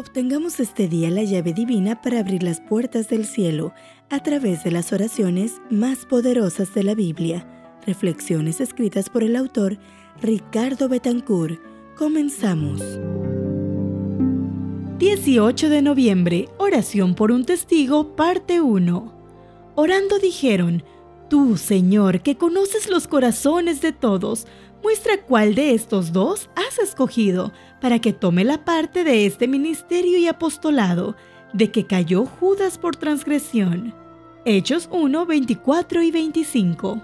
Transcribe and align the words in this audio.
Obtengamos 0.00 0.60
este 0.60 0.88
día 0.88 1.10
la 1.10 1.24
llave 1.24 1.52
divina 1.52 2.00
para 2.00 2.20
abrir 2.20 2.42
las 2.42 2.58
puertas 2.58 3.10
del 3.10 3.26
cielo 3.26 3.74
a 4.08 4.22
través 4.22 4.64
de 4.64 4.70
las 4.70 4.94
oraciones 4.94 5.60
más 5.68 6.06
poderosas 6.06 6.72
de 6.72 6.84
la 6.84 6.94
Biblia. 6.94 7.46
Reflexiones 7.86 8.62
escritas 8.62 9.10
por 9.10 9.22
el 9.22 9.36
autor 9.36 9.76
Ricardo 10.22 10.88
Betancourt. 10.88 11.60
Comenzamos. 11.98 12.80
18 14.96 15.68
de 15.68 15.82
noviembre, 15.82 16.48
oración 16.56 17.14
por 17.14 17.30
un 17.30 17.44
testigo, 17.44 18.16
parte 18.16 18.62
1. 18.62 19.12
Orando 19.74 20.18
dijeron, 20.18 20.82
Tú, 21.28 21.58
Señor, 21.58 22.22
que 22.22 22.38
conoces 22.38 22.88
los 22.88 23.06
corazones 23.06 23.82
de 23.82 23.92
todos, 23.92 24.46
muestra 24.82 25.22
cuál 25.22 25.54
de 25.54 25.74
estos 25.74 26.12
dos 26.12 26.48
has 26.56 26.78
escogido 26.78 27.52
para 27.80 27.98
que 27.98 28.12
tome 28.12 28.44
la 28.44 28.64
parte 28.64 29.04
de 29.04 29.26
este 29.26 29.48
ministerio 29.48 30.18
y 30.18 30.26
apostolado 30.26 31.16
de 31.52 31.70
que 31.70 31.86
cayó 31.86 32.24
Judas 32.26 32.78
por 32.78 32.96
transgresión. 32.96 33.94
Hechos 34.44 34.88
1, 34.90 35.26
24 35.26 36.02
y 36.02 36.10
25. 36.10 37.02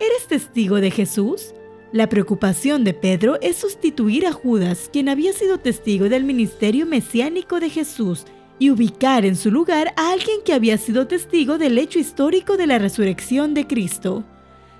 ¿Eres 0.00 0.26
testigo 0.28 0.76
de 0.76 0.90
Jesús? 0.90 1.54
La 1.92 2.08
preocupación 2.08 2.84
de 2.84 2.92
Pedro 2.92 3.38
es 3.40 3.56
sustituir 3.56 4.26
a 4.26 4.32
Judas, 4.32 4.90
quien 4.92 5.08
había 5.08 5.32
sido 5.32 5.58
testigo 5.58 6.08
del 6.08 6.24
ministerio 6.24 6.84
mesiánico 6.84 7.60
de 7.60 7.70
Jesús, 7.70 8.24
y 8.58 8.70
ubicar 8.70 9.24
en 9.24 9.36
su 9.36 9.50
lugar 9.50 9.92
a 9.96 10.12
alguien 10.12 10.40
que 10.44 10.52
había 10.52 10.78
sido 10.78 11.06
testigo 11.06 11.58
del 11.58 11.78
hecho 11.78 11.98
histórico 11.98 12.56
de 12.56 12.66
la 12.66 12.78
resurrección 12.78 13.54
de 13.54 13.66
Cristo. 13.66 14.24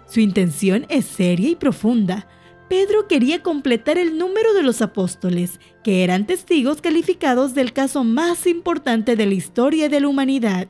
Su 0.06 0.20
intención 0.20 0.86
es 0.88 1.04
seria 1.04 1.50
y 1.50 1.56
profunda. 1.56 2.28
Pedro 2.68 3.06
quería 3.06 3.42
completar 3.42 3.98
el 3.98 4.18
número 4.18 4.54
de 4.54 4.62
los 4.62 4.82
apóstoles, 4.82 5.60
que 5.84 6.02
eran 6.02 6.26
testigos 6.26 6.80
calificados 6.80 7.54
del 7.54 7.72
caso 7.72 8.02
más 8.02 8.46
importante 8.46 9.14
de 9.14 9.26
la 9.26 9.34
historia 9.34 9.88
de 9.88 10.00
la 10.00 10.08
humanidad. 10.08 10.68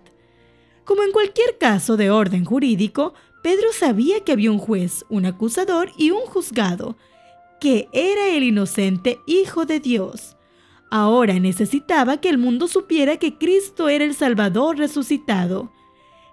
Como 0.84 1.02
en 1.02 1.12
cualquier 1.12 1.58
caso 1.58 1.96
de 1.96 2.10
orden 2.10 2.44
jurídico, 2.44 3.14
Pedro 3.42 3.72
sabía 3.72 4.20
que 4.24 4.32
había 4.32 4.50
un 4.50 4.58
juez, 4.58 5.04
un 5.08 5.24
acusador 5.24 5.90
y 5.96 6.10
un 6.10 6.22
juzgado, 6.22 6.96
que 7.60 7.88
era 7.92 8.28
el 8.28 8.42
inocente 8.42 9.18
Hijo 9.26 9.64
de 9.66 9.80
Dios. 9.80 10.36
Ahora 10.90 11.38
necesitaba 11.38 12.18
que 12.18 12.28
el 12.28 12.38
mundo 12.38 12.68
supiera 12.68 13.16
que 13.16 13.38
Cristo 13.38 13.88
era 13.88 14.04
el 14.04 14.14
Salvador 14.14 14.78
resucitado. 14.78 15.72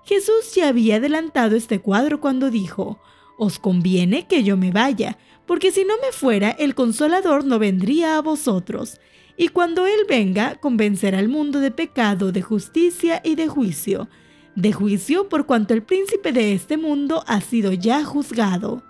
Jesús 0.05 0.53
ya 0.53 0.67
había 0.67 0.97
adelantado 0.97 1.55
este 1.55 1.79
cuadro 1.79 2.19
cuando 2.19 2.49
dijo, 2.49 2.99
Os 3.37 3.59
conviene 3.59 4.27
que 4.27 4.43
yo 4.43 4.57
me 4.57 4.71
vaya, 4.71 5.17
porque 5.45 5.71
si 5.71 5.85
no 5.85 5.95
me 6.01 6.11
fuera, 6.11 6.49
el 6.51 6.75
consolador 6.75 7.45
no 7.45 7.59
vendría 7.59 8.17
a 8.17 8.21
vosotros. 8.21 8.99
Y 9.37 9.47
cuando 9.49 9.87
Él 9.87 10.01
venga, 10.07 10.55
convencerá 10.55 11.19
al 11.19 11.29
mundo 11.29 11.59
de 11.59 11.71
pecado, 11.71 12.31
de 12.31 12.41
justicia 12.41 13.21
y 13.23 13.35
de 13.35 13.47
juicio. 13.47 14.09
De 14.55 14.71
juicio 14.71 15.29
por 15.29 15.45
cuanto 15.45 15.73
el 15.73 15.81
príncipe 15.81 16.31
de 16.31 16.53
este 16.53 16.77
mundo 16.77 17.23
ha 17.25 17.41
sido 17.41 17.73
ya 17.73 18.03
juzgado. 18.03 18.83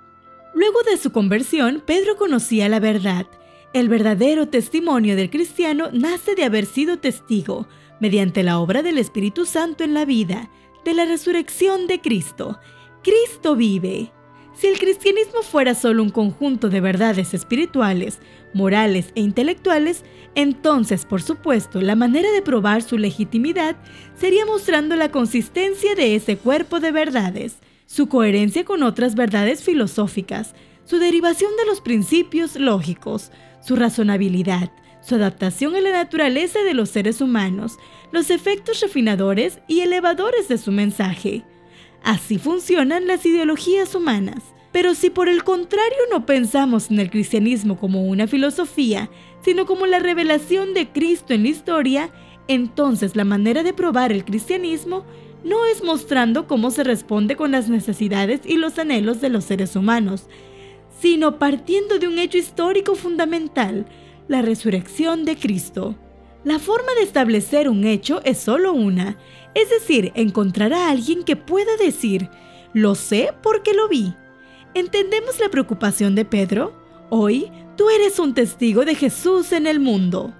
Luego 0.54 0.84
de 0.84 0.98
su 0.98 1.12
conversión, 1.12 1.82
Pedro 1.86 2.18
conocía 2.18 2.68
la 2.70 2.80
verdad. 2.80 3.26
El 3.74 3.88
verdadero 3.88 4.50
testimonio 4.50 5.16
del 5.16 5.30
cristiano 5.30 5.90
nace 5.94 6.36
de 6.36 6.44
haber 6.44 6.66
sido 6.66 7.00
testigo, 7.00 7.68
mediante 8.00 8.44
la 8.44 8.60
obra 8.60 8.84
del 8.84 8.98
Espíritu 8.98 9.46
Santo 9.46 9.84
en 9.84 9.94
la 9.94 10.06
vida, 10.06 10.52
de 10.86 10.94
la 10.94 11.06
resurrección 11.06 11.88
de 11.88 12.02
Cristo. 12.02 12.60
Cristo 13.04 13.56
vive. 13.56 14.12
Si 14.56 14.68
el 14.68 14.78
cristianismo 14.78 15.42
fuera 15.42 15.74
solo 15.74 16.04
un 16.04 16.10
conjunto 16.10 16.70
de 16.70 16.80
verdades 16.80 17.34
espirituales, 17.34 18.20
morales 18.54 19.12
e 19.16 19.22
intelectuales, 19.22 20.04
entonces, 20.36 21.06
por 21.06 21.22
supuesto, 21.22 21.82
la 21.82 21.96
manera 21.96 22.32
de 22.32 22.42
probar 22.42 22.84
su 22.84 22.98
legitimidad 22.98 23.76
sería 24.16 24.46
mostrando 24.46 24.96
la 24.96 25.10
consistencia 25.10 25.96
de 25.96 26.16
ese 26.16 26.38
cuerpo 26.38 26.80
de 26.80 26.92
verdades, 26.92 27.58
su 27.86 28.08
coherencia 28.08 28.64
con 28.64 28.84
otras 28.84 29.16
verdades 29.16 29.64
filosóficas, 29.64 30.54
su 30.86 31.00
derivación 31.00 31.52
de 31.58 31.66
los 31.66 31.82
principios 31.82 32.56
lógicos, 32.56 33.32
su 33.62 33.76
razonabilidad, 33.76 34.72
su 35.04 35.16
adaptación 35.16 35.76
a 35.76 35.82
la 35.82 35.92
naturaleza 35.92 36.60
de 36.64 36.74
los 36.74 36.90
seres 36.90 37.22
humanos, 37.22 37.78
los 38.12 38.30
efectos 38.30 38.82
refinadores 38.82 39.60
y 39.68 39.82
elevadores 39.82 40.48
de 40.48 40.58
su 40.58 40.72
mensaje. 40.72 41.44
Así 42.04 42.38
funcionan 42.38 43.08
las 43.08 43.26
ideologías 43.26 43.96
humanas. 43.96 44.44
Pero 44.72 44.96
si 44.96 45.12
por 45.12 45.30
el 45.30 45.44
contrario 45.44 46.00
no 46.12 46.26
pensamos 46.26 46.90
en 46.90 47.00
el 47.00 47.12
cristianismo 47.12 47.78
como 47.80 48.06
una 48.06 48.26
filosofía, 48.26 49.10
sino 49.44 49.68
como 49.68 49.86
la 49.86 50.00
revelación 50.00 50.74
de 50.74 50.90
Cristo 50.90 51.34
en 51.34 51.44
la 51.44 51.50
historia, 51.50 52.10
entonces 52.48 53.16
la 53.16 53.24
manera 53.24 53.62
de 53.62 53.74
probar 53.74 54.12
el 54.12 54.26
cristianismo 54.26 55.06
no 55.44 55.66
es 55.66 55.84
mostrando 55.84 56.48
cómo 56.48 56.72
se 56.72 56.84
responde 56.84 57.36
con 57.36 57.52
las 57.52 57.70
necesidades 57.70 58.42
y 58.46 58.56
los 58.56 58.80
anhelos 58.80 59.22
de 59.22 59.30
los 59.30 59.44
seres 59.44 59.76
humanos, 59.76 60.28
sino 61.00 61.38
partiendo 61.38 62.00
de 62.00 62.08
un 62.08 62.18
hecho 62.18 62.40
histórico 62.40 62.96
fundamental, 62.96 63.86
la 64.28 64.42
resurrección 64.42 65.26
de 65.26 65.36
Cristo. 65.36 65.96
La 66.44 66.60
forma 66.60 66.94
de 66.96 67.04
establecer 67.04 67.70
un 67.70 67.86
hecho 67.86 68.22
es 68.24 68.38
solo 68.38 68.74
una, 68.74 69.18
es 69.54 69.70
decir, 69.70 70.12
encontrar 70.16 70.74
a 70.74 70.90
alguien 70.90 71.24
que 71.24 71.36
pueda 71.36 71.78
decir, 71.78 72.30
lo 72.74 72.96
sé 72.96 73.34
porque 73.42 73.74
lo 73.74 73.88
vi. 73.88 74.14
¿Entendemos 74.74 75.40
la 75.40 75.50
preocupación 75.50 76.16
de 76.16 76.26
Pedro? 76.26 76.74
Hoy 77.10 77.52
tú 77.78 77.90
eres 77.90 78.20
un 78.20 78.34
testigo 78.34 78.86
de 78.86 78.96
Jesús 78.96 79.52
en 79.52 79.68
el 79.68 79.80
mundo. 79.80 80.34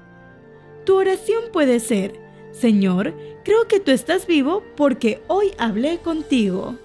Tu 0.86 0.96
oración 0.96 1.44
puede 1.54 1.80
ser, 1.80 2.20
Señor, 2.52 3.14
creo 3.46 3.68
que 3.68 3.80
tú 3.80 3.92
estás 3.92 4.28
vivo 4.28 4.64
porque 4.76 5.22
hoy 5.28 5.52
hablé 5.58 6.00
contigo. 6.00 6.78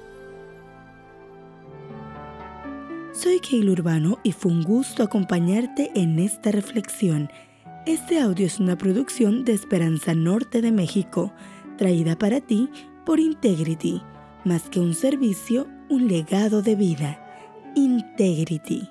Soy 3.21 3.41
Keil 3.41 3.69
Urbano 3.69 4.21
y 4.23 4.31
fue 4.31 4.53
un 4.53 4.62
gusto 4.62 5.03
acompañarte 5.03 5.91
en 5.97 6.21
esta 6.21 6.53
reflexión. 6.53 7.29
Este 7.84 8.21
audio 8.21 8.47
es 8.47 8.61
una 8.61 8.79
producción 8.79 9.45
de 9.45 9.55
Esperanza 9.55 10.15
Norte 10.15 10.62
de 10.62 10.71
México, 10.71 11.33
traída 11.78 12.17
para 12.17 12.41
ti 12.41 12.71
por 13.05 13.19
Integrity, 13.19 14.01
más 14.45 14.71
que 14.71 14.78
un 14.78 14.95
servicio, 14.95 15.67
un 15.89 16.07
legado 16.07 16.62
de 16.62 16.77
vida. 16.77 17.19
Integrity. 17.75 18.89